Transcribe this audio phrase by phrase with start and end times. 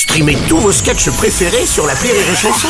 [0.00, 2.68] Streamez tous vos sketchs préférés sur la Rire et Chanson.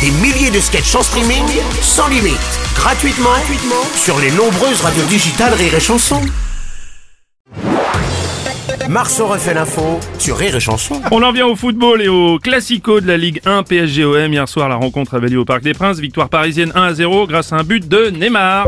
[0.00, 1.44] Des milliers de sketchs en streaming,
[1.82, 2.40] sans limite,
[2.74, 6.22] gratuitement, gratuitement sur les nombreuses radios digitales Rire et Chanson.
[8.88, 11.02] Marceau refait l'info sur Rire et Chanson.
[11.10, 14.32] On en vient au football et au classico de la Ligue 1 PSG-OM.
[14.32, 15.98] Hier soir, la rencontre avait lieu au Parc des Princes.
[15.98, 18.66] Victoire parisienne 1 à 0 grâce à un but de Neymar.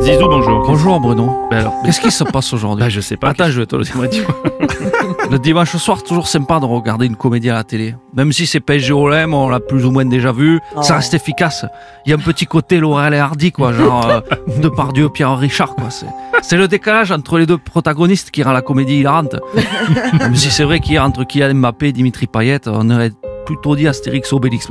[0.00, 0.64] Zizou, bonjour.
[0.64, 1.48] Bonjour Bruno.
[1.50, 3.30] Bah alors, Qu'est-ce qui se passe aujourd'hui bah, je sais pas.
[3.30, 4.24] Attends, je vais te le dire.
[5.30, 7.94] Le dimanche soir, toujours sympa de regarder une comédie à la télé.
[8.14, 11.64] Même si c'est PSG OM, on l'a plus ou moins déjà vu, ça reste efficace.
[12.06, 14.20] Il y a un petit côté Laurel et Hardy, quoi, genre euh,
[14.60, 15.88] Depardieu, Pierre Richard, quoi.
[16.42, 19.36] C'est, le décalage entre les deux protagonistes qui rend la comédie hilarante.
[20.18, 23.12] Même si c'est vrai qu'hier, entre Kylian Mbappé et Dimitri Payet, on aurait
[23.46, 24.68] plutôt dit Astérix Obélix.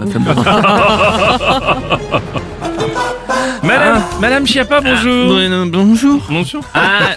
[3.63, 5.27] Madame, Madame Chiappa, bonjour.
[5.27, 6.21] Bruno, bonjour.
[6.29, 6.63] Bonjour.
[6.73, 7.15] Ah,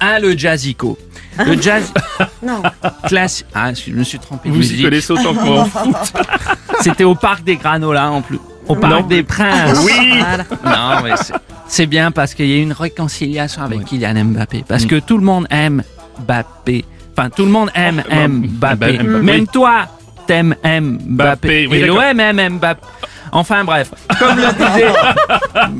[0.00, 0.96] ah, le jazzico.
[1.44, 1.92] Le jazz.
[2.42, 2.62] non.
[3.06, 3.44] Classe.
[3.54, 4.50] Ah, je me suis trompé.
[4.50, 5.66] Vous y connaissez autant que moi.
[6.80, 8.38] C'était au parc des Granolas en plus.
[8.68, 9.00] Au parc Non.
[9.02, 9.80] des Princes.
[9.84, 10.22] Oui.
[10.64, 11.12] Non, mais
[11.68, 14.64] c'est- bien parce qu'il y a eu une réconciliation avec Kylian Mbappé.
[14.66, 15.82] Parce que tout le monde aime
[16.26, 16.84] Mbappé.
[17.16, 18.98] Enfin, tout le monde aime bah, Mbappé.
[18.98, 19.02] Mbappé.
[19.22, 19.86] Même toi,
[20.26, 21.04] t'aimes Mbappé.
[21.08, 22.80] Mbappé, oui, Et l'OM aime Mbappé.
[23.32, 24.92] Enfin bref, comme le disait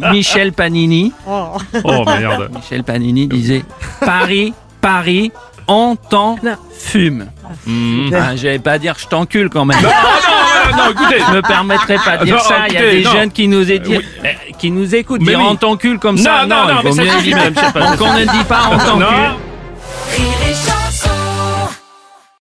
[0.12, 1.56] Michel Panini, Oh
[2.05, 2.50] merde.
[2.55, 3.64] Michel Panini disait
[4.00, 4.52] Paris,
[4.84, 5.32] Paris,
[5.66, 6.36] on t'en
[6.78, 7.27] fume.
[7.66, 8.10] Hmm.
[8.14, 9.80] Ah, J'allais pas dire je t'encule quand même.
[9.82, 11.22] Non, non, non, écoutez.
[11.27, 12.54] Je me permettrai pas de dire Non, ça.
[12.68, 13.10] Il y a des non.
[13.12, 14.05] jeunes qui nous, édi- Oui.
[14.24, 15.46] euh, qui nous écoutent Mais dire oui.
[15.48, 16.44] on t'encule comme ça.
[16.46, 18.98] Non, non, non, mais ça suffit, Chiappa, ça Donc on ne dit pas on t'encule.
[19.00, 19.38] Non.